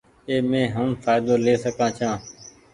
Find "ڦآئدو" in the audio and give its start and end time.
1.03-1.35